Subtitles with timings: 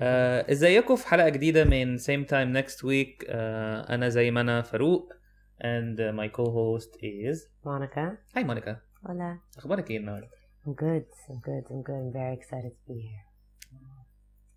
[0.00, 4.61] آه، ازيكم في حلقه جديده من same time next week آه، انا زي ما انا
[4.61, 5.13] فاروق
[5.61, 7.99] and uh, my co-host is Monica.
[8.35, 9.57] هاي مونيكا Hola.
[9.57, 10.27] اخبارك ايه النهارده
[10.65, 11.03] I'm good.
[11.29, 11.65] I'm good.
[11.71, 12.01] I'm good.
[12.01, 13.25] I'm very excited to be here.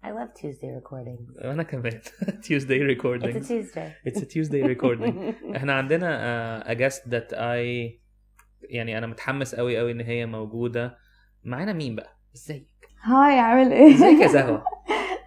[0.04, 1.44] I love Tuesday recordings.
[1.44, 2.00] انا كمان
[2.42, 4.08] Tuesday recording It's a Tuesday.
[4.10, 5.14] it's a Tuesday recording
[5.56, 7.92] احنا عندنا uh, a guest that I
[8.70, 10.96] يعني انا متحمس قوي قوي ان هي موجوده
[11.44, 12.66] معانا مين بقى ازيك
[13.02, 14.64] هاي عامل ايه؟ ازيك يا زهوه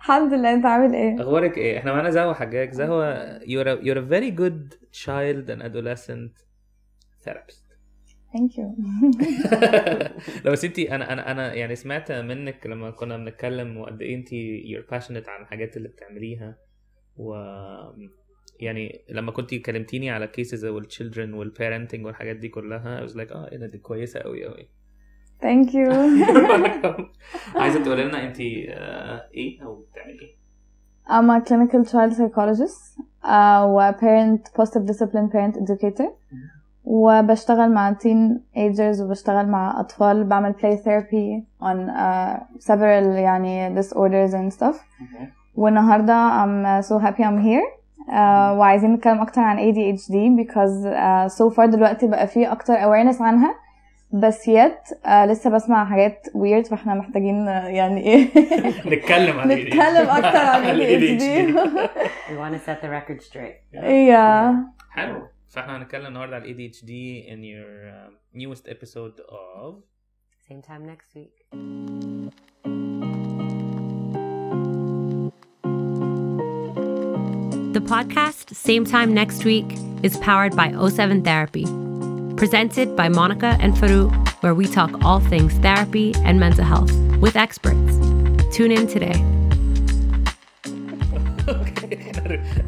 [0.07, 2.71] الحمد لله انت عامل إيه؟ أخبارك إيه؟ إحنا معانا زهوة حجاج.
[2.71, 6.31] زهوة you're a, you're a very good child and adolescent
[7.25, 7.67] therapist.
[8.33, 8.75] thank you
[10.45, 14.89] لو انت أنا أنا أنا يعني سمعت منك لما كنا بنتكلم وقد إيه انت you're
[14.95, 16.57] passionate عن الحاجات اللي بتعمليها.
[17.17, 17.33] و
[18.59, 23.51] يعني لما كنت كلمتيني على كيسز والchildren والparenting والحاجات دي كلها I was like آه
[23.51, 24.69] إيه ده دي كويسة قوي قوي
[25.41, 25.91] ثانك يو
[27.55, 30.37] عايزه تقولي لنا انت آه، إيه أو بتعملي إيه؟
[31.09, 36.09] I'm a clinical child psychologist uh, و parent positive discipline parent educator
[36.83, 44.31] وبشتغل مع teen agers وبشتغل مع أطفال بعمل play therapy on uh, several يعني disorders
[44.33, 44.75] and stuff
[45.55, 47.77] والنهاردة I'm so happy I'm here
[48.09, 48.13] uh,
[48.57, 53.55] وعايزين نتكلم أكتر عن ADHD because uh, so far دلوقتي بقى فيه أكتر awareness عنها
[54.11, 58.27] بس yet uh, لسه بسمع حاجات weird فاحنا محتاجين uh, يعني إيه
[58.87, 61.23] نتكلم عن نتكلم أكتر عن ADHD
[62.29, 63.73] We want to set the record straight.
[63.73, 64.53] yeah
[64.91, 66.89] حلو فاحنا هنتكلم النهارده على ADHD
[67.33, 69.83] in your um, newest episode of
[70.49, 71.35] Same time next week.
[77.73, 79.65] The podcast, same time next week,
[80.03, 81.65] is powered by O7 Therapy.
[82.37, 86.91] Presented by Monica and Farouk, where we talk all things therapy and mental health
[87.23, 87.93] with experts.
[88.55, 89.17] Tune in today.
[91.49, 92.11] okay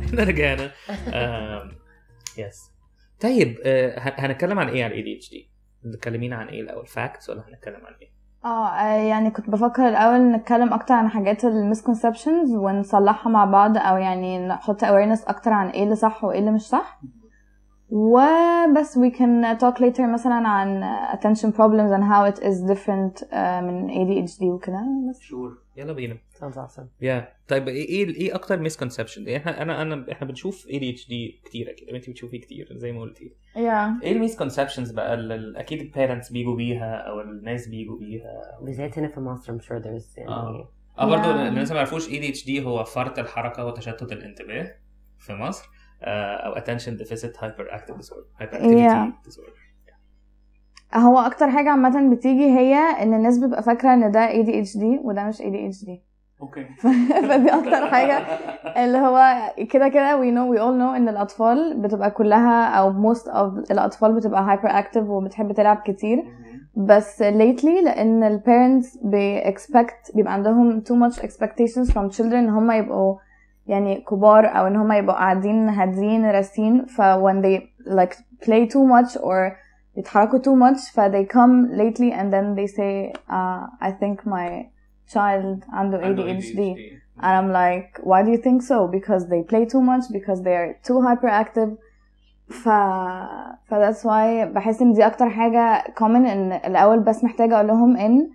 [0.08, 0.72] إحنا رجعنا
[2.38, 2.72] yes
[3.22, 5.50] طيب آه، هن- هنتكلم عن إيه على ال ADHD؟
[5.84, 8.10] متكلمين عن إيه الأول facts ولا هنتكلم عن إيه؟
[8.46, 13.98] آه يعني كنت بفكر الأول نتكلم أكتر عن حاجات ال misconceptions ونصلحها مع بعض أو
[13.98, 17.00] يعني نحط awareness أكتر عن إيه اللي صح وإيه اللي مش صح
[17.92, 20.84] وبس we can talk later مثلا عن
[21.18, 24.86] attention problems and how it is different uh, من ADHD وكده.
[25.10, 25.20] بس.
[25.20, 26.18] sure يلا بينا.
[26.40, 26.84] Sounds awesome.
[27.02, 28.62] يا طيب إيه إيه إيه أكتر
[29.18, 33.32] يعني إحنا أنا انا إحنا بنشوف ADHD كتير أكيد انت بتشوفي كتير زي ما قلتي.
[33.56, 34.04] Yeah.
[34.04, 38.60] إيه ال misconceptions بقى اللي أكيد ال parents بيجوا بيها أو الناس بيجوا بيها.
[38.62, 40.70] بالذات هنا في مصر I'm sure there's يعني آه.
[41.00, 41.48] آه برضه Yeah.
[41.48, 44.76] الناس ما يعرفوش ADHD هو فرط الحركة وتشتت الانتباه
[45.18, 45.64] في مصر.
[45.66, 49.30] آه، آه، أو attention deficit hyperactive disorder hyperactivity yeah.
[49.30, 49.60] disorder.
[50.96, 54.78] هو أكتر حاجة عامة بتيجي هي إن الناس بتبقى فاكرة إن ده اي دي اتش
[54.78, 56.04] دي وده مش اي دي اتش دي
[56.42, 56.66] أوكي.
[57.30, 58.18] فدي أكتر حاجة.
[58.84, 59.40] اللي هو
[59.72, 64.16] كده كده we know we all know إن الأطفال بتبقى كلها أو most of الأطفال
[64.16, 66.24] بتبقى hyperactive وبتحب تلعب كتير.
[66.76, 72.50] بس lately لأن ال parents بي expect بيبقى عندهم too much expectations from children إن
[72.50, 73.16] هم يبقوا
[73.70, 78.16] يعني كبار أو ان هم يبقوا قاعدين هادين راسين ف when they like
[78.46, 79.54] play too much or
[79.96, 84.66] بيتحركوا too much ف they come lately and then they say uh, I think my
[85.14, 86.60] child عنده ADHD
[87.22, 88.88] And I'm like, why do you think so?
[88.88, 91.72] Because they play too much, because they are too hyperactive.
[92.50, 92.70] ف
[93.68, 97.98] ف that's why بحس ان دي أكتر حاجة common ان الأول بس محتاجة أقول لهم
[97.98, 98.30] ان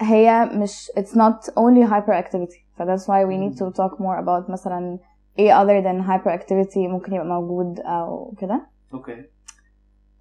[0.00, 2.60] هي مش it's not only hyperactivity.
[2.76, 4.98] ف that's why we need to talk more about مثلا
[5.38, 8.66] إيه other than hyperactivity ممكن يبقى موجود أو كده.
[8.94, 9.14] okay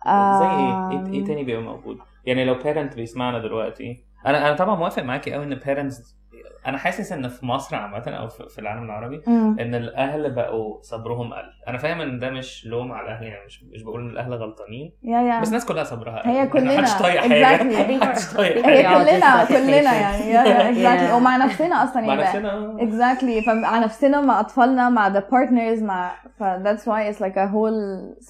[0.05, 4.75] زي إيه؟ إيه إيه تاني بيبقى موجود؟ يعني لو parent بيسمعنا دلوقتي أنا أنا طبعا
[4.75, 6.18] موافق معاكي قوي إن parents
[6.67, 9.59] أنا حاسس إن في مصر عامة أو في في العالم العربي مم.
[9.59, 13.63] إن الأهل بقوا صبرهم قل أنا فاهم إن ده مش لوم على الأهل يعني مش
[13.63, 16.49] مش بقول إن الأهل غلطانين يا يا بس الناس كلها صبرها هي قل.
[16.49, 16.75] كلنا.
[16.81, 17.43] محدش طايق Exactly.
[17.75, 19.93] حاجة محدش طايق هي حاجة just كلنا كلنا.
[19.93, 21.13] يعني Yeah.
[21.13, 26.11] ومع نفسنا أصلا مع يعني نفسنا exactly فمع نفسنا مع أطفالنا مع the partners مع
[26.39, 27.79] ف that's why it's like a whole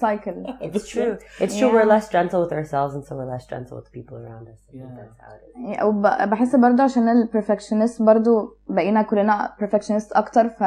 [0.00, 1.16] cycle It's true.
[1.40, 1.70] It's true.
[1.70, 1.74] Yeah.
[1.74, 4.60] We're less gentle with ourselves, and so we're less gentle with the people around us.
[4.72, 4.80] Yeah.
[5.56, 10.62] يعني بحس برضه عشان ال perfectionist برضه بقينا كلنا perfectionist أكتر ف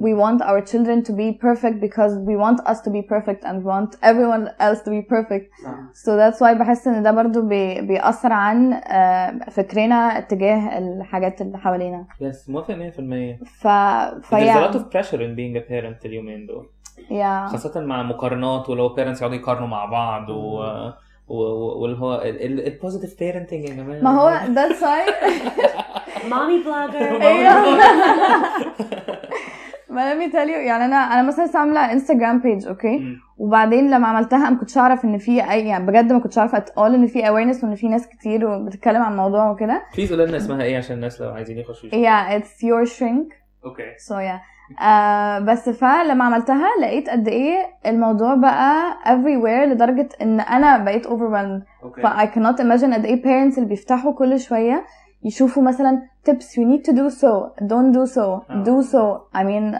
[0.00, 3.64] we want our children to be perfect because we want us to be perfect and
[3.64, 5.46] want everyone else to be perfect.
[5.94, 11.58] so that's why بحس إن ده برضه بي بيأثر عن آه، فكرنا اتجاه الحاجات اللي
[11.58, 12.04] حوالينا.
[12.20, 13.66] yes موافق 100% ف
[14.22, 16.66] ف There's a lot yeah of pressure in being a parent اليومين دول.
[17.10, 17.50] Yeah.
[17.52, 20.34] خاصة مع مقارنات ولو parents يقعدوا يقارنوا مع بعض و
[21.28, 25.12] و- و- واللي هو ال positive parenting يا جماعة ما هو that's why
[27.22, 27.80] أيوه
[30.20, 33.16] me tell you يعني أنا أنا مثلا لسه عاملة انستجرام page okay.
[33.38, 36.68] وبعدين لما عملتها ما كنتش أعرف إن في a يعني بجد ما كنتش عارفه at
[36.78, 39.82] all إن في awareness وإن في ناس كتير بتتكلم عن الموضوع وكده.
[39.96, 42.04] please قول لنا اسمها إيه عشان الناس لو عايزين يخشوا يشوفوا.
[42.06, 43.34] yeah it's your shrink.
[43.64, 44.40] okay so yeah.
[44.82, 47.56] آه بس فلما عملتها لقيت قد إيه
[47.86, 51.82] الموضوع بقى everywhere لدرجة إن أنا بقيت overwhelmed.
[51.82, 54.84] okay ف I cannot imagine قد إيه parents اللي بيفتحوا كل شوية
[55.23, 58.25] يشوفوا مثلا tips you need to do so don't do so
[58.65, 59.01] do so
[59.39, 59.79] I mean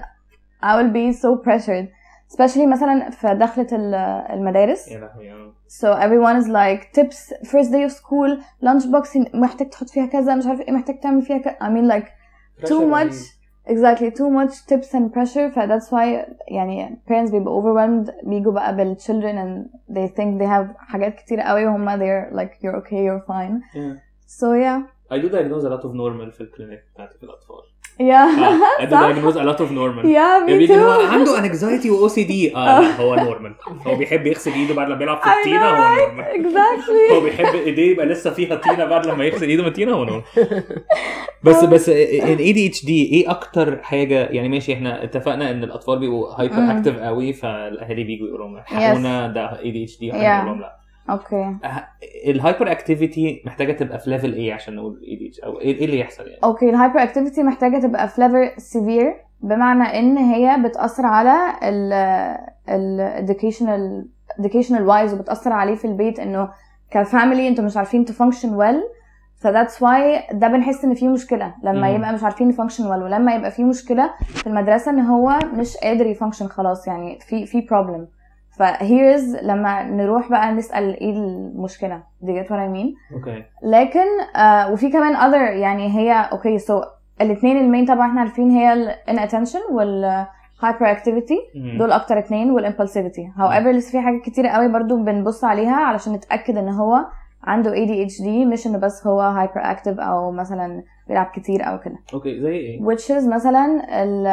[0.64, 1.88] I will be so pressured
[2.32, 3.96] especially مثلا في دخلة ال-
[4.34, 5.52] المدارس يا لهوي آه.
[5.70, 10.36] so everyone is like tips first day of school lunch box محتاج تحط فيها كذا
[10.36, 13.16] مش عارف ايه محتاج تعمل فيها كذا I mean like too Pressure much
[13.68, 18.76] exactly too much tips and pressure ف that's why يعني parents بيبقوا overwhelmed بيجوا بقى
[18.76, 23.02] بال children and they think they have حاجات كتير قوي وهم they're like you're okay
[23.08, 23.96] you're fine Yeah.
[24.40, 24.80] so yeah
[25.13, 27.63] I do diagnose a lot of normal في الكلينيك بتاعتي في الأطفال.
[28.01, 28.83] yeah آه.
[28.83, 30.05] I do diagnose a lot of normal.
[30.05, 33.55] yeah me بيجي إن هو عنده انكزايتي و سي دي آه لا هو نورمال
[33.87, 37.13] هو بيحب يغسل ايده بعد لما بيلعب في الطينة هو نورمال exactly.
[37.15, 40.23] هو بيحب ايديه يبقى لسه فيها طينة بعد لما يغسل ايده من الطينة هو نورمال
[41.45, 46.29] بس بس الاي دي HD إيه أكتر حاجة يعني ماشي إحنا اتفقنا ان الأطفال بيبقوا
[46.41, 50.80] hyperactive قوي فالأهالي بيجوا يقولوا لهم الحقونا ده ADHD لا.
[51.11, 51.67] Okay
[52.29, 56.23] ال hyperactivity محتاجة تبقى في level إيه عشان نقول AD أو إيه إيه اللي يحصل
[56.27, 61.93] يعني؟ okay ال hyperactivity محتاجة تبقى في level severe بمعنى إن هي بتأثر على ال
[62.69, 63.27] ال
[64.43, 66.49] educational wise وبتأثر عليه في البيت إنه
[66.91, 68.83] ك family أنتوا مش عارفين ت function well
[69.37, 71.55] ف that's why ده بنحس إن في مشكلة.
[71.65, 71.97] لما مم.
[71.97, 75.77] يبقى مش عارفين ن function well ولما يبقى في مشكلة في المدرسة إن هو مش
[75.77, 78.09] قادر ي function خلاص يعني في في problem
[78.61, 82.03] ف here's لما نروح بقى نسأل إيه المشكلة.
[82.23, 83.15] دي what I mean?
[83.15, 86.83] okay لكن آه وفي كمان other يعني هي okay so
[87.21, 90.27] الاثنين ال main طبعا إحنا عارفين هي ال inattention وال
[90.65, 91.57] hyperactivity.
[91.57, 91.79] مم.
[91.79, 96.57] دول أكتر اتنين والimpulsivity however لسه في حاجات كتير قوي برضو بنبص عليها علشان نتأكد
[96.57, 97.05] إن هو
[97.45, 102.51] عنده ADHD مش انه بس هو hyperactive أو مثلا بيلعب كتير أو كده okay زي
[102.53, 104.27] إيه which is مثلا ال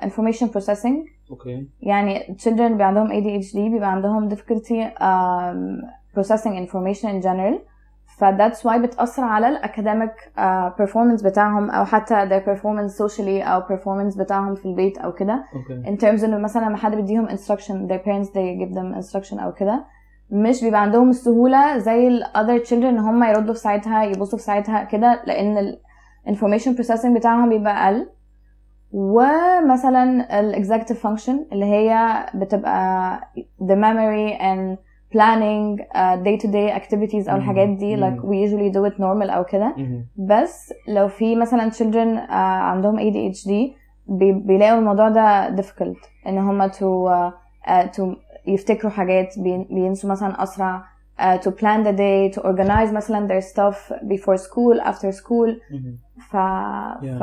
[0.00, 5.84] uh, information processing okay يعني children بيبقى عندهم ADHD بيبقى عندهم difficulty um,
[6.18, 7.54] processing information in general
[8.18, 10.40] ف that's why بتأثر على ال academic uh,
[10.82, 15.82] performance بتاعهم أو حتى their performance socially أو performance بتاعهم في البيت أو كده okay
[15.82, 19.52] in terms إنه مثلا لما حد بيديهم instruction their parents they give them instruction أو
[19.52, 19.84] كده
[20.30, 24.44] مش بيبقى عندهم السهولة زي ال other children إن هم يردوا في ساعتها يبصوا في
[24.44, 25.78] ساعتها كده لأن ال
[26.28, 28.08] information processing بتاعهم بيبقى أقل
[29.12, 33.20] ومثلا ال executive function اللي هي بتبقى
[33.62, 34.76] the memory and
[35.14, 37.36] planning uh, day to day activities أو.
[37.36, 39.74] الحاجات دي like we usually do it normal أو كده.
[40.16, 43.48] بس لو في مثلا children uh, عندهم ADHD
[44.06, 47.32] بي- بيلاقوا الموضوع ده difficult إن هما to, uh,
[47.70, 48.02] uh, to
[48.46, 50.84] يفتكروا حاجات بي- بينسوا مثلا أسرع
[51.18, 55.50] uh, to plan the day to organize مثلا their stuff before school after school.
[56.30, 57.18] ف, Yeah.
[57.20, 57.22] ف...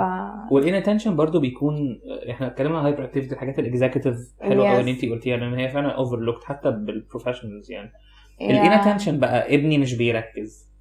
[0.51, 4.71] وال inattention برضو بيكون إحنا اتكلمنا عن hyperactivity الحاجات ال executive حلوة Yes.
[4.73, 7.89] قوي ان انت قلتيها لأن هي فعلا overlooked حتى بال professionals يعني
[8.39, 8.41] Yeah.
[8.43, 10.71] ال inattention بقى ابني مش بيركز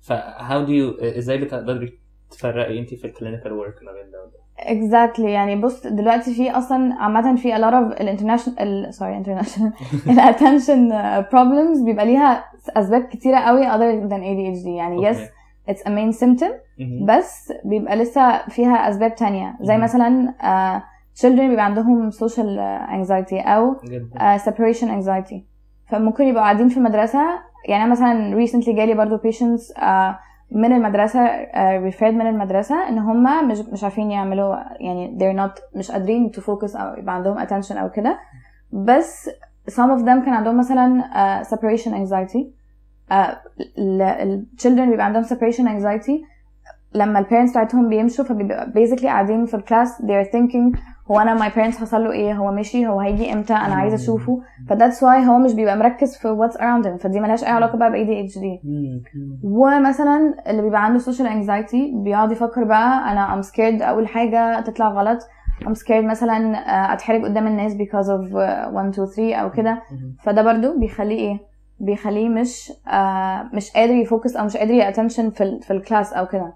[0.00, 1.98] ف how do you إزاي بتقدري
[2.30, 5.20] تفرقي انت في ال clinical work ما بين ده وده exactly.
[5.24, 9.72] يعني بص دلوقتي في أصلا عامة في a lot of ال international sorry international
[10.10, 10.90] ال attention
[11.22, 12.44] problems بيبقى ليها
[12.76, 15.16] أسباب كتيرة قوي other than ADHD يعني yes
[15.70, 17.06] it's a main symptom مهم.
[17.06, 19.56] بس بيبقى لسه فيها أسباب تانية.
[19.60, 19.82] زي مم.
[19.82, 22.58] مثلا uh, children بيبقى عندهم social
[22.90, 25.36] anxiety أو uh, separation anxiety.
[25.90, 27.20] فممكن يبقوا قاعدين في المدرسة.
[27.68, 30.14] يعني مثلا recently جالي برضو patients uh,
[30.52, 35.76] من المدرسة uh, referred من المدرسة إن هم مش مش عارفين يعملوا يعني they're not
[35.78, 38.18] مش قادرين to focus أو يبقى عندهم attention أو كده.
[38.72, 39.30] بس
[39.70, 42.44] some of them كان عندهم مثلا uh, separation anxiety.
[43.12, 43.14] uh,
[43.78, 46.12] ال- ال children بيبقى عندهم separation anxiety.
[46.94, 50.78] لما ال parents بتاعتهم بيمشوا فبيبقى basically قاعدين في ال class they are thinking
[51.10, 54.40] هو أنا my parents حصل له إيه؟ هو مشي هو هيجي إمتى؟ أنا عايزة أشوفه.
[54.68, 57.02] ف that's why هو مش بيبقى مركز في what's around him.
[57.02, 59.02] فدي ملهاش أي علاقة بقى ب ADHD مم.
[59.44, 64.88] ومثلا اللي بيبقى عنده social anxiety بيقعد يفكر بقى أنا I'm scared اول حاجة تطلع
[64.88, 65.18] غلط.
[65.64, 69.82] I'm scared مثلا آه، أتحرج قدام الناس because of آه، 1 2 3 أو كده.
[70.22, 71.38] فده برضو بيخليه إيه؟
[71.80, 75.72] بيخليه مش آه مش قادر ي focus أو مش قادر ي attention في ال في
[75.72, 76.52] ال class أو كده.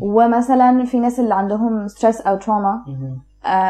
[0.00, 2.34] ومثلا في ناس اللي عندهم stress أو.
[2.34, 2.84] آه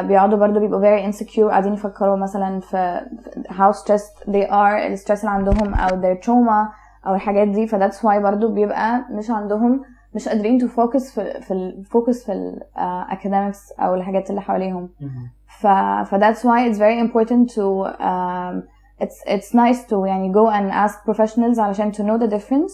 [0.07, 5.19] بيقعدوا برضو بيبقوا very insecure قاعدين يفكروا مثلا في في how stressed they are الستريس
[5.25, 6.73] اللي عندهم او their trauma
[7.07, 9.81] او الحاجات دي ف that's why برضو بيبقى مش عندهم
[10.15, 14.41] مش قادرين to focus في في ال focus في ال uh, academics او الحاجات اللي
[14.41, 14.89] حواليهم
[15.59, 15.67] ف
[16.07, 17.63] ف that's why it's very important to
[17.99, 18.63] um,
[19.03, 22.73] it's it's nice to يعني go and ask professionals علشان to know the difference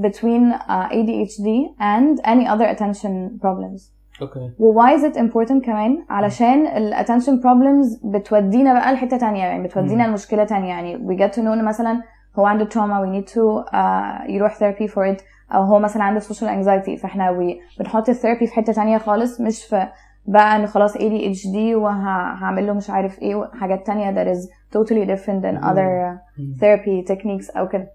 [0.00, 1.48] between uh, ADHD
[1.80, 3.80] and any other attention problems
[4.21, 4.51] أوكي.
[4.59, 9.63] و why is it important كمان علشان ال attention problems بتودينا بقى لحتة تانية يعني
[9.63, 10.09] بتودينا مم.
[10.11, 10.67] لمشكلة تانية.
[10.69, 12.01] يعني we get to know إن مثلا
[12.39, 16.19] هو عنده trauma we need to uh, يروح therapy for it أو هو مثلا عنده
[16.19, 17.01] social anxiety.
[17.01, 19.87] فإحنا we بنحط الثيرابي في حتة تانية خالص مش في
[20.27, 24.39] بقى إن خلاص ADHD وهعمل له مش عارف إيه وحاجات تانية that is
[24.77, 27.87] totally different than other uh, therapy techniques أو كده.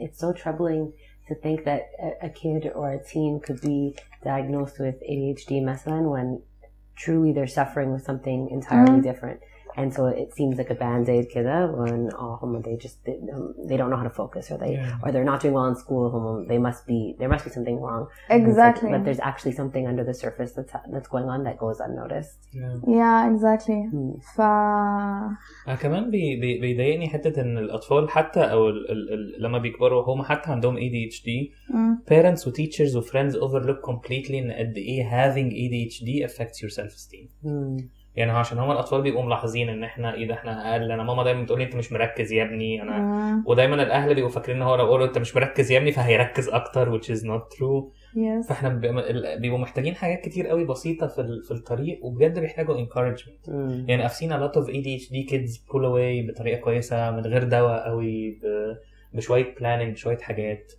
[0.00, 0.86] It's so troubling.
[1.32, 1.90] to think that
[2.22, 6.42] a, kid or a teen could be diagnosed with ADHD, mescaline, when
[6.96, 9.02] truly they're suffering with something entirely mm-hmm.
[9.02, 9.40] different
[9.79, 13.67] And so it seems like a band-aid كده when oh, هم, they just they, um,
[13.69, 15.05] they don't know how to focus or they Yeah.
[15.05, 17.77] or they're not doing well in school هم, they must be there must be something
[17.85, 18.03] wrong.
[18.03, 21.39] And it's like- exactly but there's actually something under the surface that's that's going on
[21.47, 22.39] that goes unnoticed.
[22.99, 24.11] yeah exactly Hmm.
[24.35, 24.41] ف
[25.67, 30.03] أنا كمان بي بي بيضايقني حته ان الاطفال حتى او ال ال ال لما بيكبروا
[30.03, 31.29] هم حتى عندهم ADHD
[31.73, 31.97] مم.
[32.11, 36.91] parents و teachers و friends overlook completely ان قد ايه having ADHD affects your self
[36.99, 37.83] esteem Hmm.
[38.16, 40.92] يعني عشان هم الأطفال بيبقوا ملاحظين إن إحنا إيه ده إحنا أقل.
[40.92, 42.82] أنا ماما دايما بتقول لي أنت مش مركز يا ابني.
[42.82, 43.44] أنا مم.
[43.46, 46.98] ودايما الأهل بيبقوا فاكرين إن هو لو قالوا أنت مش مركز يا ابني فهيركز أكتر
[46.98, 47.84] which is not true.
[48.14, 48.48] Yes.
[48.48, 48.68] فإحنا
[49.36, 53.46] بيبقوا محتاجين حاجات كتير قوي بسيطة في في الطريق وبجد بيحتاجوا encouragement.
[53.48, 53.88] Hmm.
[53.88, 57.88] يعني I've seen a lot of ADHD kids pull away بطريقة كويسة من غير دواء
[57.88, 58.38] قوي
[59.12, 60.72] بشوية planning بشوية حاجات.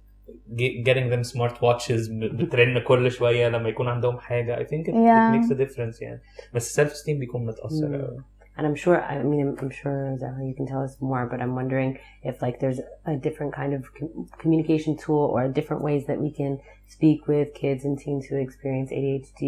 [0.85, 4.95] getting them smart watches ب- بترن كل شويه لما يكون عندهم حاجه I think it,
[4.95, 5.29] Yeah.
[5.29, 6.21] it makes a difference يعني
[6.55, 8.05] بس self esteem بيكون متاثر Mm.
[8.05, 8.23] قوي
[8.61, 11.39] And I'm sure, I mean, I'm, I'm sure Zahra, you can tell us more, but
[11.45, 11.91] I'm wondering
[12.31, 12.81] if like there's
[13.13, 16.53] a different kind of com- communication tool or different ways that we can
[16.97, 19.43] speak with kids and teens who experience ADHD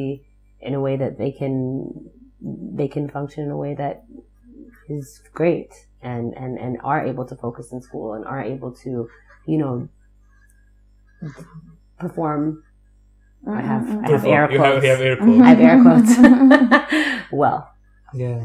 [0.69, 1.55] in a way that they can
[2.81, 3.97] they can function in a way that
[4.97, 5.07] is
[5.41, 5.73] great
[6.13, 8.91] and and and are able to focus in school and are able to,
[9.53, 9.75] you know,
[12.00, 12.44] perform.
[13.48, 14.84] I have I have air You have, quotes.
[14.86, 16.12] you have air quotes I have air quotes.
[17.32, 17.60] well.
[18.14, 18.40] yeah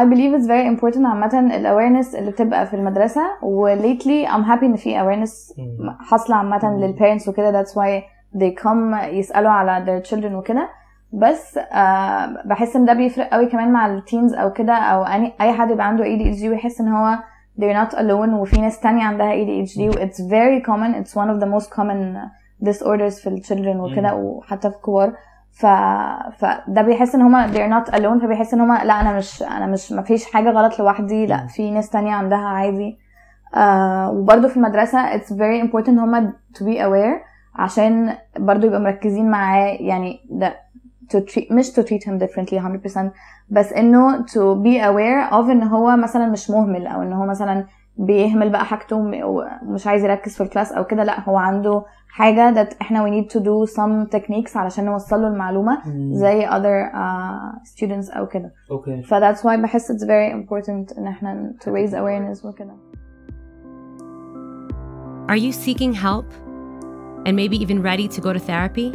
[0.00, 4.44] I believe it's very important عامة ال awareness اللي بتبقى في المدرسة و lately I'm
[4.44, 6.02] happy إن في awareness Mm.
[6.10, 8.02] حاصلة عامة للparents وكده that's why
[8.38, 10.68] they come يسألوا على their children وكده
[11.12, 15.52] بس آه بحس إن ده بيفرق قوي كمان مع التينز أو كده أو أي أي
[15.52, 17.18] حد يبقى عنده ADHD ويحس إن هو
[17.58, 18.32] they're not alone.
[18.34, 20.94] وفي ناس تانية عندها ADHD و it's very common.
[21.04, 22.16] It's one of the most common
[22.68, 25.12] disorders في الchildren وكده وحتى في الكبار
[25.52, 25.66] ف...
[26.38, 28.22] فده بيحس إن هما they're not alone.
[28.22, 31.26] فبيحس إن هما لا أنا مش أنا مش ما فيش حاجة غلط لوحدي.
[31.26, 31.46] لا.
[31.46, 32.98] في ناس تانية عندها عادي.
[33.54, 38.80] آه وبرده في المدرسة it's very important إن هما to be aware عشان برضو يبقى
[38.80, 39.66] مركزين معاه.
[39.80, 40.56] يعني ده
[41.13, 42.99] to treat مش to treat him differently 100%
[43.49, 47.65] بس انه to be aware of ان هو مثلا مش مهمل او ان هو مثلا
[47.97, 49.23] بيهمل بقى حاجته وم-
[49.67, 53.27] ومش عايز يركز في الكلاس او كده لا هو عنده حاجه that احنا we need
[53.31, 55.77] to do some techniques علشان نوصل له المعلومه
[56.11, 61.07] زي other uh, students او كده اوكي ف that's why بحس it's very important ان
[61.07, 62.73] احنا to raise awareness وكده
[65.27, 66.25] Are you seeking help
[67.25, 68.89] and maybe even ready to go to therapy,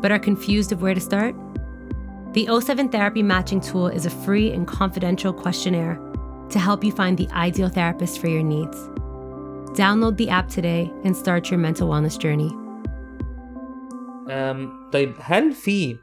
[0.00, 1.34] but are confused of where to start?
[2.32, 5.96] The O7 Therapy Matching Tool is a free and confidential questionnaire
[6.50, 8.76] to help you find the ideal therapist for your needs.
[9.82, 12.52] Download the app today and start your mental wellness journey.
[14.30, 15.96] أم، طيب هل في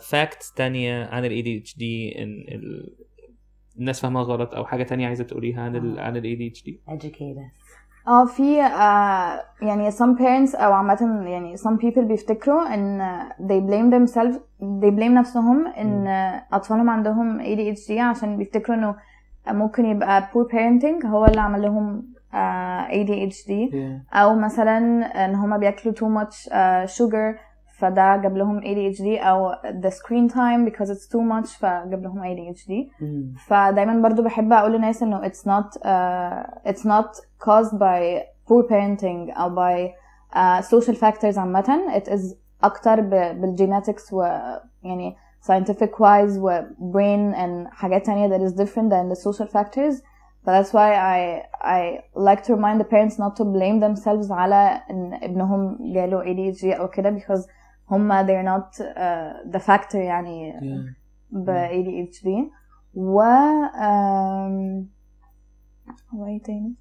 [0.00, 1.82] فاكتس تانية عن ال ADHD
[2.18, 2.94] ان ال...
[3.78, 7.67] الناس فاهمها غلط او حاجة تانية عايزة تقوليها عن ال عن ال ADHD؟ Educate us.
[8.07, 13.01] آه في آه يعني some parents أو عامة يعني some people بيفتكروا إن
[13.39, 16.07] they blame themselves they blame نفسهم إن
[16.53, 18.95] أطفالهم عندهم ADHD عشان بيفتكروا إنه
[19.47, 22.03] ممكن يبقى poor parenting هو اللي عمل لهم
[22.33, 23.51] آه ADHD
[24.13, 24.77] أو مثلا
[25.25, 27.39] إن هما بياكلوا too much uh, sugar
[27.77, 32.71] فده جاب لهم ADHD أو the screen time because it's too much فجاب لهم ADHD
[33.47, 39.38] فدايما برضو بحب أقول للناس إنه it's not uh, it's not caused by poor parenting
[39.40, 39.90] او by
[40.36, 44.22] uh, social factors عامة it is اكتر ب- بالgenetics و
[44.82, 45.16] يعني
[45.46, 46.60] scientific wise و
[46.92, 49.94] brain and حاجات تانية that is different than the social factors
[50.46, 51.42] but that's why I
[51.78, 51.80] I
[52.14, 56.88] like to remind the parents not to blame themselves على ان ابنهم جاله ADHD او
[56.88, 57.48] كده because
[57.90, 60.52] هما they're not uh, the factor يعني
[61.30, 62.28] ب ADHD
[62.94, 63.22] و
[63.72, 64.84] um,
[66.14, 66.74] هو ايه تاني؟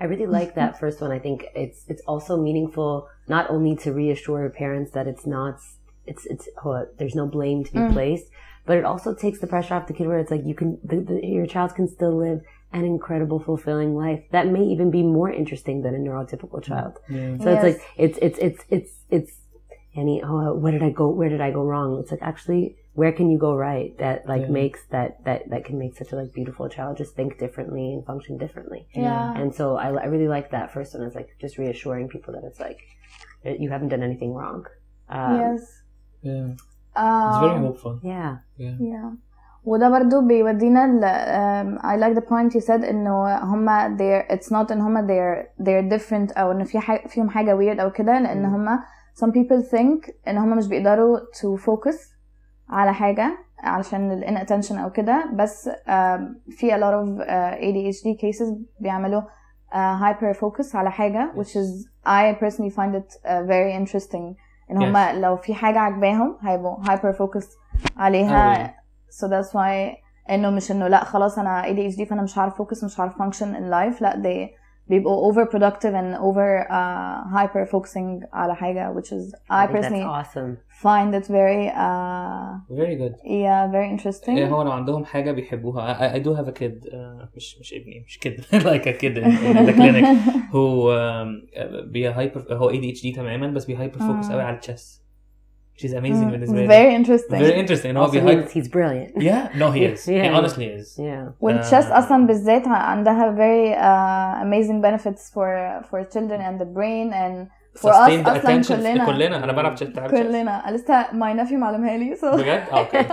[0.00, 1.10] I really like that first one.
[1.10, 5.58] I think it's it's also meaningful not only to reassure parents that it's not
[6.06, 7.92] it's it's oh, there's no blame to be Mm.
[7.92, 8.26] placed,
[8.66, 10.96] but it also takes the pressure off the kid where it's like you can the,
[11.00, 12.42] the, your child can still live
[12.72, 16.98] an incredible fulfilling life that may even be more interesting than a neurotypical child.
[17.08, 17.38] Yeah.
[17.38, 19.32] So it's like it's it's it's it's it's
[19.96, 21.98] any oh where did I go where did I go wrong?
[22.00, 24.59] It's like actually where can you go right that like Yeah.
[24.61, 28.01] makes that that that can make such a like beautiful child just think differently and
[28.11, 28.81] function differently.
[29.07, 29.39] Yeah.
[29.39, 31.01] And so I, I really like that first one.
[31.07, 32.79] It's like just reassuring people that it's like
[33.45, 34.61] that you haven't done anything wrong.
[35.17, 35.61] Um, yes.
[36.29, 36.47] Yeah.
[37.29, 37.93] It's very Um, hopeful.
[38.03, 38.31] Yeah.
[38.57, 39.09] Yeah.
[39.65, 44.49] وده برضو بيودينا ل um, I like the point you said انه هما they're it's
[44.51, 48.19] not ان هما they're they're different او انه في حاجة فيهم حاجة weird او كده
[48.19, 48.53] لان مم.
[48.55, 48.79] هما
[49.23, 51.97] some people think ان هما مش بيقدروا to focus
[52.68, 55.68] على حاجة علشان ال inattention أو كده بس
[56.50, 59.22] في a lot of آه، ADHD cases بيعملوا
[59.72, 64.36] آه، hyper focus على حاجة which is I personally find it آه، very interesting
[64.70, 65.14] إن هما yes.
[65.14, 67.48] لو في حاجة عجباهم هيبقوا هايبر فوكس
[67.96, 68.70] عليها oh, yeah.
[69.16, 69.96] so that's why
[70.30, 73.70] إنه مش إنه لأ خلاص أنا ADHD فأنا مش هعرف فوكس مش هعرف function in
[73.70, 79.33] life لأ they بيبقوا over productive and over uh, hyper focusing على حاجة which is
[79.49, 80.57] I, I, think that's personally awesome.
[80.83, 83.13] find it very uh, Very good.
[83.23, 86.85] yeah very interesting إيه هو لو عندهم حاجة بيحبوها I, I do have a kid
[86.91, 90.05] uh, مش مش ابني مش kid like a kid in, in the clinic
[90.51, 94.31] who um, بي hyper هو ADHD تماما بس بي hyper focus Mm.
[94.31, 95.01] قوي على الchess
[95.75, 98.49] which is amazing Mm, بالنسبة لي very interesting very interesting إن هو Also بي means
[98.49, 99.23] hyper he's brilliant.
[99.23, 100.37] yeah no he is he Yeah.
[100.39, 101.31] honestly is Yeah.
[101.41, 101.99] والchess آه.
[101.99, 107.47] اصلا بالذات عندها very uh, amazing benefits for for children and the brain and
[107.84, 109.06] أصلا attention كلنا.
[109.06, 109.44] كلنا.
[109.44, 110.62] أنا بلعب chess كلنا.
[110.70, 112.16] لسه my nephew معلمها لي.
[112.16, 113.04] So بجد؟ آه أوكي.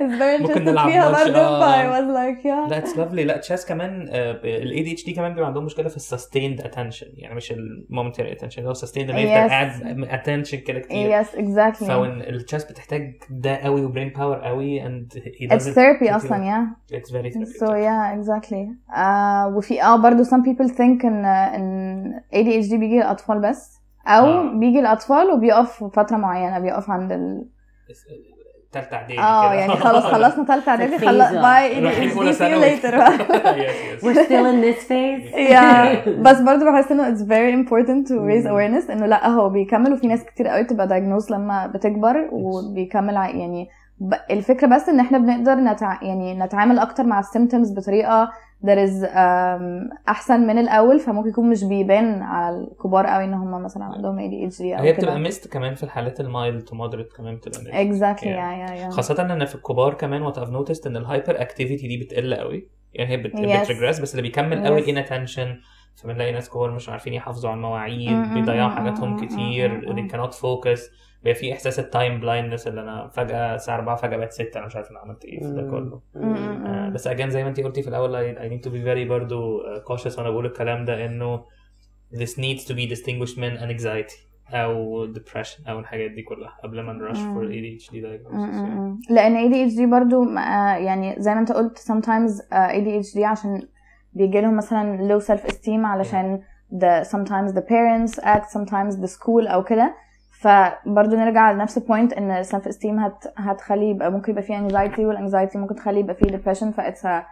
[0.42, 1.38] ممكن نلعب فيها برضه.
[1.38, 1.60] آه.
[1.60, 2.70] ف I was like yeah.
[2.70, 7.06] لا اتس لافلي لا تشيس كمان ال ADHD كمان بيبقى عندهم مشكلة في السستيند اتنشن
[7.14, 9.50] يعني مش المومنتري اتنشن هو سستيند اللي Yes.
[9.50, 9.70] قاعد
[10.10, 11.22] اتنشن كده كتير.
[11.22, 11.84] Yes exactly.
[11.84, 16.66] فوين التشيس بتحتاج ده قوي وبرين باور قوي and he it's doesn't therapy keep أصلا
[16.92, 18.66] it's very therapy so yeah exactly.
[18.92, 23.79] Uh, وفي آه برضه some people think إن إن ADHD بيجي للاطفال بس.
[24.10, 24.52] أو آه.
[24.54, 27.44] بيجي للاطفال وبيقف فترة معينة بيقف عند ال...
[28.72, 29.54] تالتة إعدادي آه كده.
[29.60, 31.42] يعني خلاص خلصنا ثالثه إعدادي up.
[31.42, 31.80] bye
[33.60, 34.02] Yes, yes.
[34.04, 35.34] We're still in this phase.
[35.52, 38.50] yeah بس برضه بحس إنه it's very important to raise مم.
[38.58, 43.28] awareness إنه لأ هو بيكمل وفي ناس كتير قوي بتبقى diagnosed لما بتكبر وبيكمل ع-
[43.28, 43.68] يعني
[44.30, 45.98] الفكرة بس إن إحنا بنقدر نتع...
[46.02, 48.30] يعني نتعامل أكتر مع ال symptoms بطريقة
[48.66, 53.62] that is um, أحسن من الأول فممكن يكون مش بيبان على الكبار قوي إن هم
[53.62, 57.36] مثلا عندهم ADHD أو هي بتبقى missed كمان في الحالات ال mild to moderate كمان
[57.36, 57.74] بتبقى Yeah.
[58.24, 61.96] yeah yeah yeah خاصة إن في الكبار كمان what I've noticed إن ال hyperactivity دي
[61.96, 64.00] بتقل قوي يعني هي بت Yes.
[64.02, 64.88] بس اللي بيكمل قوي Yes.
[64.88, 65.56] inattention
[65.96, 70.80] فبنلاقي ناس كبار مش عارفين يحافظوا على المواعيد بيضيعوا حاجاتهم كتير they cannot focus.
[71.22, 74.66] بيبقى في إحساس ال time blindness اللي أنا فجأة الساعة 4 فجأة بقت 6 أنا
[74.66, 76.00] مش عارف أنا عملت إيه في ده كله.
[76.16, 76.88] آه،.
[76.88, 79.64] بس again زي ما انت قلتي في الأول I need to be very برضو uh,
[79.64, 81.44] cautious وأنا بقول الكلام ده إنه
[82.14, 86.92] this needs to be distinguished من anxiety أو depression أو الحاجات دي كلها قبل ما
[86.92, 89.00] نرش for ADHD diagnosis يعني.
[89.10, 93.62] لأن ADHD برضو آه، يعني زي ما أنت قلت sometimes آه، ADHD عشان
[94.12, 96.40] بيجي لهم مثلا low self esteem علشان
[96.74, 99.94] the sometimes the parents act sometimes the school أو كده
[100.40, 105.56] فبرضه نرجع لنفس البوينت ان self esteem هت هتخلي يبقى ممكن يبقى فيه anxiety والanxiety
[105.56, 107.22] ممكن تخلي يبقى فيه depression ف it's a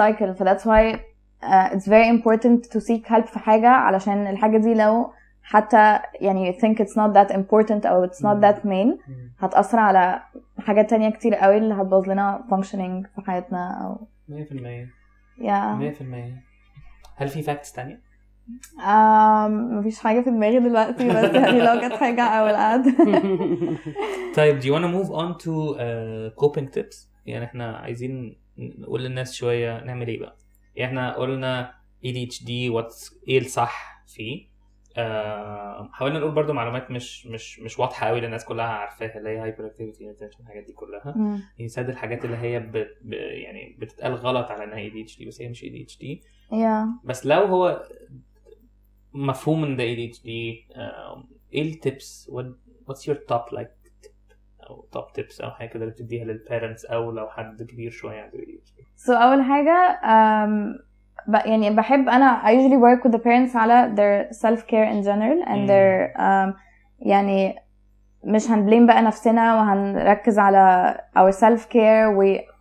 [0.00, 0.96] cycle ف that's why
[1.42, 5.10] uh, it's very important to seek help في حاجة علشان الحاجة دي لو
[5.42, 9.10] حتى يعني you think it's not that important أو it's not that main.
[9.40, 10.20] هتأثر على
[10.58, 14.99] حاجات تانية كتير قوي اللي هتبوظ لنا functioning في حياتنا أو 100%
[15.40, 16.02] يا 100%
[17.16, 18.10] هل في فاكتس تانية؟
[18.78, 22.90] um, مفيش حاجة في دماغي دلوقتي بس يعني لو جت حاجة will add
[24.36, 29.34] طيب do you wanna move on to uh, coping tips؟ يعني إحنا عايزين نقول للناس
[29.34, 30.36] شوية نعمل إيه بقى؟
[30.76, 31.72] يعني إحنا قلنا
[32.06, 34.49] ADHD what's إيه الصح فيه
[34.96, 39.38] آه، حاولنا نقول برضو معلومات مش مش مش واضحة قوي للناس كلها عارفاها اللي هي
[39.38, 41.14] hyperactivity الحاجات دي كلها.
[41.16, 41.40] مم.
[41.58, 42.72] يساد الحاجات اللي هي ب...
[43.02, 43.12] ب...
[43.12, 46.04] يعني بتتقال غلط على إنها ADHD بس هي مش ADHD
[46.52, 47.82] يا بس لو هو
[49.12, 50.28] مفهوم إن ده ADHD
[50.76, 51.24] آم،
[51.54, 52.30] إيه ال tips
[52.90, 54.34] what's your top like tip
[54.70, 58.20] أو top tips أو حاجة كده اللي بتديها لل parents أو لو حد كبير شوية
[58.20, 60.89] عنده ADHD so أول حاجة um, ب-
[61.44, 65.48] يعني بحب أنا I usually work with the parents على their self care in general
[65.48, 66.56] and their um,
[67.00, 67.54] يعني
[68.24, 72.06] مش هن blame بقى نفسنا وهنركز على our self care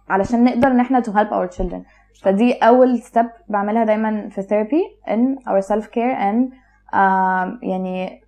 [0.10, 1.80] وعلشان نقدر إن إحنا to help our children.
[2.24, 6.54] فدي أول step بعملها دايما في therapy in our self care and
[6.94, 8.22] um, يعني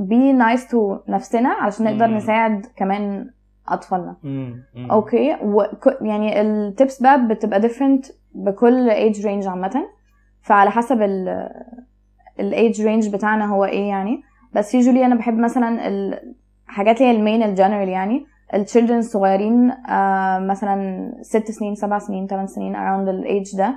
[0.00, 0.76] be nice to
[1.08, 2.06] نفسنا علشان نقدر.
[2.16, 3.30] نساعد كمان
[3.68, 4.16] أطفالنا.
[4.90, 9.84] okay وك- يعني ال tips بقى بتبقى different بكل age range عامة.
[10.42, 11.48] فعلى حسب ال
[12.40, 14.22] الايدج رينج بتاعنا هو إيه يعني.
[14.52, 18.26] بس usually أنا بحب مثلا الحاجات اللي هي ال main ال general يعني.
[18.54, 23.74] ال children الصغيرين آه مثلا ست سنين سبع سنين ثمان سنين around الايدج ده.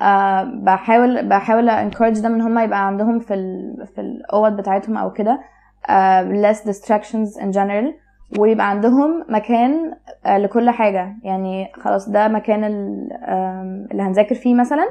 [0.00, 5.12] آه بحاول بحاول encourage them إن هم يبقى عندهم في ال في الأوض بتاعتهم أو
[5.12, 5.40] كده.
[5.88, 7.86] آه less distractions in general.
[8.38, 9.92] ويبقى عندهم مكان
[10.26, 11.16] آه لكل حاجة.
[11.22, 14.88] يعني خلاص ده مكان اللي هنذاكر فيه مثلا.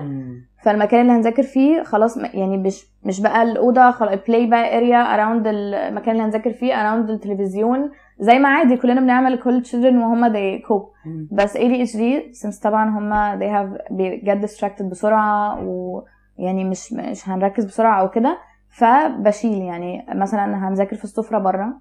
[0.63, 5.47] فالمكان اللي هنذاكر فيه خلاص يعني مش مش بقى الأوضة خلاص play بقى area around
[5.47, 7.91] المكان اللي هنذاكر فيه around التلفزيون.
[8.19, 11.07] زي ما عادي كلنا بنعمل كل children وهم they cope.
[11.31, 13.81] بس ADHD since طبعا هم they have
[14.25, 18.37] get distracted بسرعة ويعني مش مش هنركز بسرعة أو كده.
[18.71, 21.73] فبشيل يعني مثلا هنذاكر في السفرة بره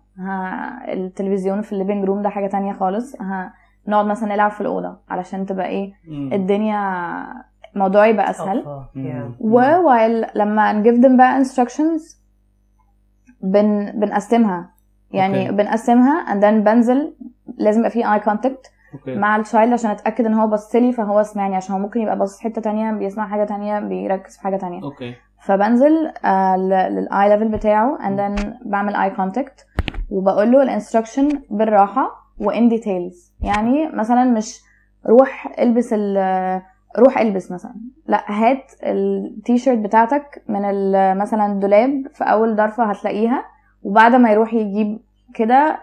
[0.88, 3.52] التلفزيون في ال living room ده حاجة تانية خالص ها
[3.86, 6.32] نقعد مثلا نلعب في الأوضة علشان تبقى إيه مم.
[6.32, 7.24] الدنيا
[7.74, 8.96] موضوع يبقى أسهل Helpful.
[8.96, 9.32] مم.
[9.36, 9.40] Yeah.
[9.40, 12.18] و while لما نجيب them بقى instructions
[13.42, 14.70] بن بنقسمها
[15.10, 15.56] يعني okay.
[15.56, 17.14] بنقسمها and then بنزل
[17.58, 20.92] لازم يبقى في eye contact okay مع ال child عشان أتأكد إن هو بص لي
[20.92, 24.56] فهو سمعني عشان هو ممكن يبقى باصص حتة تانية بيسمع حاجة تانية بيركز في حاجة
[24.56, 29.66] تانية okay فبنزل آه لل eye level بتاعه and then بعمل eye contact
[30.10, 34.60] وبقول له ال instruction بالراحة و in details يعني مثلا مش
[35.06, 36.62] روح البس ال
[36.98, 37.74] روح البس مثلا.
[38.06, 40.62] لا هات التيشيرت بتاعتك من
[41.18, 43.44] مثلا الدولاب في أول ضرفه هتلاقيها
[43.82, 44.98] وبعد ما يروح يجيب
[45.34, 45.78] كده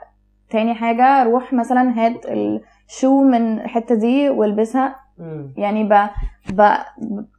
[0.50, 4.96] تاني حاجة روح مثلا هات ال shoe من الحتة دي والبسها.
[5.58, 5.94] يعني ب...
[6.54, 6.62] ب...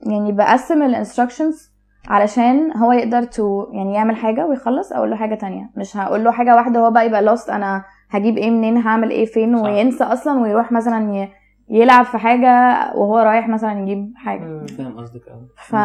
[0.06, 1.70] يعني بقسم ال instructions
[2.08, 6.30] علشان هو يقدر to يعني يعمل حاجة ويخلص أقول له حاجة تانية مش هقول له
[6.30, 9.64] حاجة واحدة هو بقى يبقى lost أنا هجيب إيه منين هعمل إيه فين صح.
[9.64, 11.28] وينسى أصلا ويروح مثلا ي...
[11.68, 12.48] يلعب في حاجة
[12.94, 14.66] وهو رايح مثلا يجيب حاجة.
[14.66, 15.76] فاهم قصدك قوي ف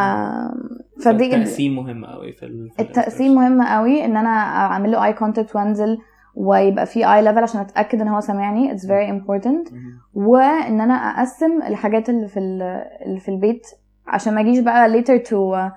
[1.06, 2.70] فدي التقسيم مهم قوي في ال...
[2.70, 5.98] في التقسيم مهم قوي إن أنا أعمل له eye contact وأنزل
[6.36, 10.00] ويبقى في eye level عشان أتأكد إن هو سامعني it's very important مم.
[10.14, 13.68] وإن أنا أقسم الحاجات اللي في ال- اللي في البيت
[14.08, 15.72] عشان ما أجيش بقى later to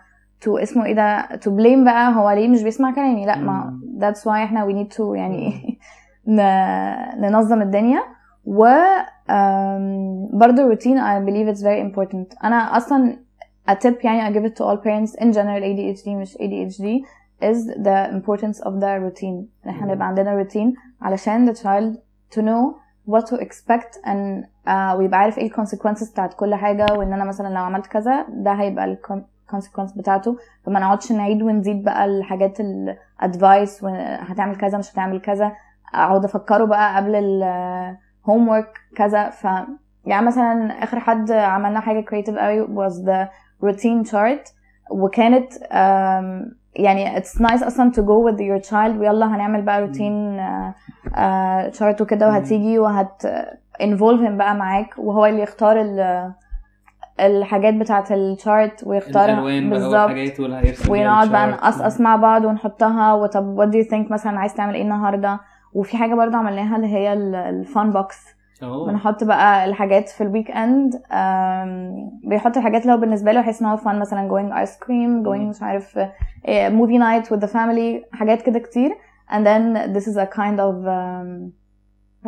[0.47, 4.21] to اسمه إيه ده to blame بقى هو ليه مش بيسمع كلامي لا ما that's
[4.25, 5.79] why إحنا we need to يعني
[7.19, 8.01] ننظم الدنيا
[8.47, 8.67] و
[9.29, 13.17] um, برضه routine I believe it's very important أنا أصلا
[13.71, 16.85] a tip يعني I give it to all parents in general ADHD مش ADHD
[17.43, 19.95] is the importance of the routine ان إحنا.
[19.95, 21.97] نبقى عندنا routine علشان the child
[22.37, 22.75] to know
[23.11, 27.25] what to expect and uh, ويبقى عارف إيه ال consequences بتاعت كل حاجة وان أنا
[27.25, 28.99] مثلا لو عملت كذا ده هيبقى ال
[29.53, 30.37] consequence بتاعته.
[30.67, 33.85] فما نقعدش نعيد ونزيد بقى الحاجات ال advice
[34.31, 35.53] هتعمل كذا مش هتعمل كذا.
[35.95, 39.31] اقعد افكره بقى قبل ال homework كذا.
[39.31, 39.47] ف
[40.05, 43.29] يعني مثلا آخر حد عملنا حاجة creative قوي was the
[43.67, 44.53] routine chart.
[44.91, 45.53] وكانت
[46.77, 48.99] يعني it's nice أصلا to go with your child.
[49.01, 50.75] ويلا هنعمل بقى routine uh,
[51.13, 53.23] uh, chart وكده وهتيجي وهت
[53.83, 54.95] involve him بقى معاك.
[54.99, 56.33] وهو اللي يختار ال
[57.21, 59.41] الحاجات بتاعت الشارت ويختارها.
[59.41, 60.11] بقى بالظبط.
[60.91, 61.47] ونقعد بقى.
[61.53, 63.13] نقصقص مع بعض ونحطها.
[63.15, 65.41] وطب what do you think مثلا عايز تعمل إيه النهارده؟
[65.75, 67.13] وفي حاجة برضو عملناها اللي هي
[67.51, 68.35] ال fun box.
[68.87, 70.95] بنحط بقى الحاجات في ال weekend
[72.25, 75.39] بيحط الحاجات اللي هو بالنسبة له يحس إن هو fun مثلا going ice cream going
[75.41, 75.49] مم.
[75.49, 75.99] مش عارف
[76.49, 78.91] movie night with the family حاجات كده كتير.
[79.31, 81.51] And then this is a kind of um,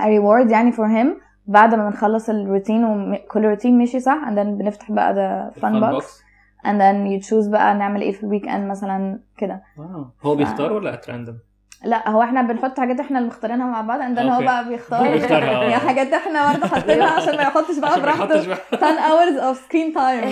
[0.03, 1.26] a reward يعني for him.
[1.47, 5.93] بعد ما بنخلص الروتين وكل روتين ماشي صح and then بنفتح بقى the fun box
[5.93, 6.23] box
[6.67, 10.73] and then you choose بقى نعمل إيه في ال weekend مثلا كده واو هو بيختار
[10.73, 11.39] ولا ات راندوم؟
[11.85, 14.43] لا هو إحنا بنحط حاجات إحنا اللي مختارينها مع بعض then هو.
[14.45, 15.07] بقى بيختار.
[15.63, 19.59] يعني حاجات إحنا برضه حاطينها عشان ما يحطش بقى براحته يحطش بقى 10 hours of
[19.59, 20.27] screen time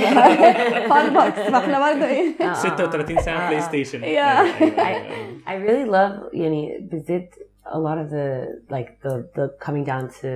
[0.93, 3.61] fun box فاحنا برضه إيه Uh, 36 ساعة آه، بلاي آه.
[3.61, 4.05] ستيشن Yeah.
[4.05, 5.39] أيوة، أيوة، أيوة.
[5.47, 7.35] I really love يعني بالذات
[7.72, 8.28] a lot of the
[8.76, 10.32] like the the coming down to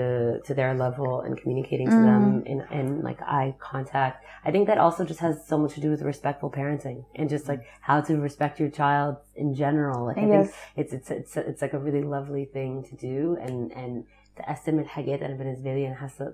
[0.47, 4.15] to their level and communicating to them in in like eye contact.
[4.47, 7.45] I think that also just has so much to do with respectful parenting and just
[7.51, 9.13] like how to respect your child
[9.43, 9.99] in general.
[10.09, 10.47] Like I Yes.
[10.47, 13.93] think it's it's it's it's like a really lovely thing to do and and
[14.37, 16.33] تقسم الحاجات أنا بالنسبة لي أنا حاسة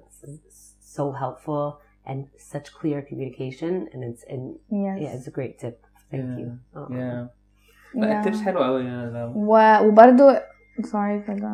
[0.98, 4.44] so helpful and such clear communication and it's and
[4.86, 4.98] yes.
[5.04, 5.78] yeah it's a great tip.
[6.12, 6.40] Thank Yeah.
[6.40, 6.48] you.
[6.76, 6.88] Oh.
[6.90, 7.28] Yeah.
[7.96, 8.18] لا Yeah.
[8.28, 10.42] التبس حلو قوي يا لو و- وبرضه
[10.83, 11.49] sorry for the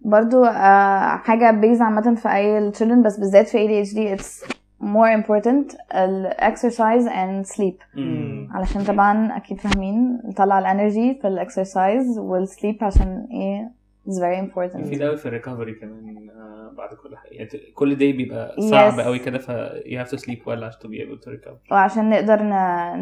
[0.00, 4.48] برضو آه حاجة بيز عامة في أي children بس بالذات في ADHD it's
[4.82, 7.96] more important ال exercise and sleep.
[7.98, 8.48] مم.
[8.52, 13.70] علشان طبعا أكيد فاهمين نطلع الانرجي في الاكسرسايز والسليب عشان إيه
[14.08, 14.76] it's very important.
[14.76, 16.30] مفيد قوي في ال recovery كمان
[16.76, 17.30] بعد كل حاجة.
[17.32, 19.00] يعني كل day بيبقى صعب Yes.
[19.00, 19.50] قوي كده ف
[19.86, 21.72] you have to sleep well عشان to be able to recover.
[21.72, 22.50] وعشان نقدر ن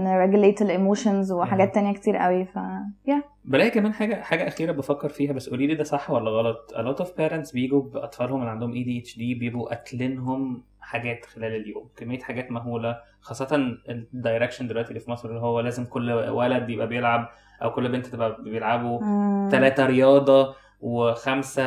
[0.05, 2.59] نregulate ال emotions وحاجات تانية كتير قوي ف
[3.09, 3.23] yeah.
[3.45, 6.79] بلاقي كمان حاجة حاجة أخيرة بفكر فيها بس قولي لي ده صح ولا غلط؟ a
[6.83, 12.51] lot of parents بيجوا بأطفالهم اللي عندهم ADHD بيبقوا قاتلينهم حاجات خلال اليوم كمية حاجات
[12.53, 17.29] مهولة خاصة ال direction دلوقتي اللي في مصر اللي هو لازم كل ولد يبقى بيلعب
[17.63, 19.01] أو كل بنت تبقى بيلعبوا.
[19.05, 19.49] مم.
[19.53, 19.87] ثلاثة
[20.87, 21.65] وخمسة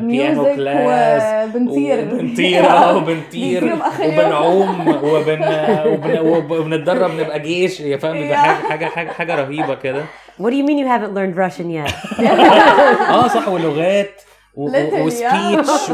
[0.00, 2.08] بيانو class وبنطير.
[2.14, 3.76] وبنطير آه وبنطير.
[4.04, 5.40] وبنعوم وبن
[5.86, 7.80] وبن وب- وبنتدرب نبقى جيش.
[7.80, 10.04] يا فاهم بيبقى حاجة حاجة حاجة رهيبة كده.
[10.40, 11.92] What do you mean you haven't learned Russian yet?
[13.14, 14.22] آه صح ولغات
[14.56, 15.90] و speech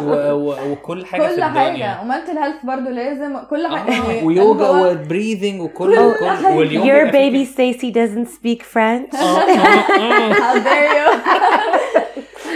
[0.70, 1.88] وكل حاجة في كل الدنيا.
[1.88, 2.00] حاجة.
[2.02, 3.90] و mental health برضو لازم كل حاجة.
[3.92, 6.46] آه، يعني ويوجا و breathing وكل كل كل.
[6.46, 9.14] واليوم Your baby Stacy doesn't speak French.
[9.22, 10.32] آه، آه، آه.
[10.32, 11.81] How dare you.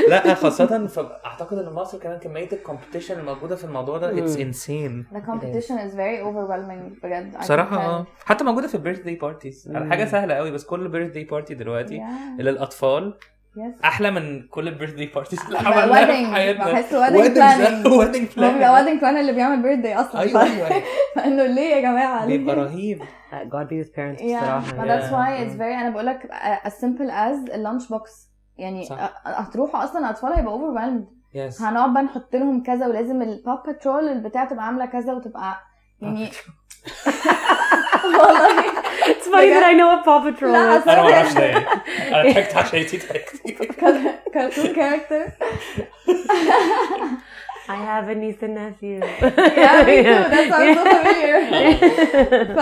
[0.10, 5.06] لا خاصة فاعتقد إن مصر كمان كمية ال competition الموجودة في الموضوع ده it's insane
[5.12, 7.76] The competition is very overwhelming بجد بصراحة.
[7.86, 11.98] آه حتى موجودة في ال birthday parties حاجة سهلة قوي بس كل birthday party دلوقتي
[11.98, 12.40] Yeah.
[12.40, 13.14] للأطفال
[13.56, 13.84] Yes.
[13.84, 16.06] أحلى من كل ال birthday parties اللي عملناها.
[16.06, 16.92] في حياتنا بحس.
[16.94, 17.08] wedding
[18.38, 20.82] هو بيبقى plan wedding planner اللي بيعمل birthday أصلا أيوه أيوه
[21.16, 24.86] فإنه ليه يا جماعة ليه؟ بيبقى رهيب Uh, God be with parents but Yeah.
[24.90, 28.84] that's why it's very أنا بقول لك uh, as simple as ال lunch box يعني
[28.84, 29.22] صح.
[29.24, 31.04] هتروحوا أصلا الاطفال هيبقوا overwhelmed.
[31.34, 35.56] yes هنقعد بقى نحط لهم كذا ولازم ال Paw Patrol البتاع تبقى عاملة كذا وتبقى
[36.00, 36.28] يعني
[38.04, 38.62] والله.
[39.06, 40.88] It's funny that I know what Paw Patrol is.
[40.88, 41.56] أنا ما أعرفش ده.
[41.56, 43.52] أنا ضحكت عشان انتي ضحكتي
[44.34, 45.26] كرتون كاركتر
[47.67, 48.97] I have a niece and nephew.
[49.63, 51.39] yeah me too that sounds so familiar
[52.55, 52.59] ف...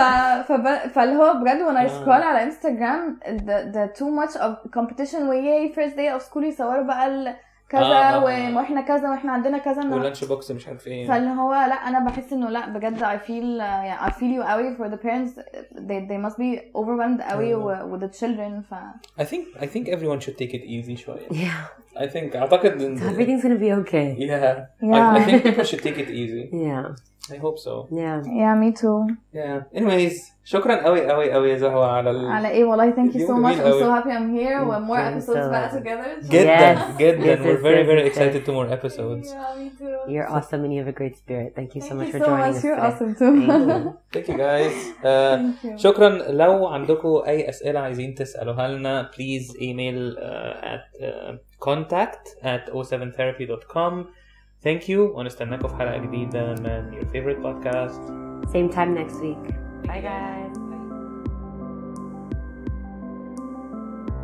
[0.48, 0.90] فب...
[0.94, 5.72] فاللي هو بجد when I scroll على انستغرام the, the too much of competition وياي
[5.74, 7.34] first day of school يصوروا بقى ال-
[7.68, 8.56] كذا آه، آه، آه.
[8.56, 9.94] واحنا كذا واحنا عندنا كذا النهاردة.
[9.96, 13.60] واللانش بوكس مش عارف ايه فاللي هو لا انا بحس انه لا بجد I feel
[13.60, 15.30] uh, يعني I feel you قوي for the parents
[15.76, 18.74] they, they must be overwhelmed قوي و- with the children ف
[19.20, 21.83] I think I think everyone should take it easy شوية Yeah.
[21.96, 24.16] I think أعتقد إن Everything's gonna be okay.
[24.18, 24.66] Yeah.
[24.82, 25.10] Yeah.
[25.12, 26.48] I, I think people should take it easy.
[26.52, 26.94] Yeah.
[27.34, 27.74] I hope so.
[28.02, 28.16] Yeah.
[28.42, 28.98] yeah me too
[29.32, 29.60] Yeah.
[29.74, 32.26] Anyways شكرا قوي قوي قوي يا زهوة على ال...
[32.26, 33.82] على ايه والله thank you so اليوم much جميل I'm قوي.
[33.82, 35.78] so happy I'm here with more I'm episodes so back happy.
[35.82, 36.98] together جدا Yes.
[36.98, 38.46] جدا Yes, we're yes, very yes, very yes, excited yes.
[38.46, 39.26] to more episodes.
[39.32, 41.48] yeah me too You're awesome and you have a great spirit.
[41.58, 42.88] Thank you so Thank much you for so joining much us you're today.
[42.88, 43.96] awesome too Thank you.
[44.14, 44.74] Thank you guys.
[45.10, 45.76] Uh, Thank you.
[45.76, 51.32] شكرا لو عندكم اي اسئله عايزين تسالوها لنا please email uh, at uh,
[51.64, 54.06] contact at 07therapy.com
[54.64, 58.20] thank you ونستناكم في حلقه جديده من your favorite podcast
[58.52, 59.44] Same time next week.
[59.86, 60.56] Bye, guys.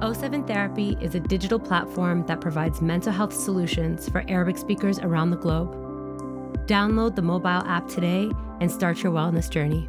[0.01, 5.31] O7 Therapy is a digital platform that provides mental health solutions for Arabic speakers around
[5.31, 5.75] the globe.
[6.67, 8.31] Download the mobile app today
[8.61, 9.89] and start your wellness journey.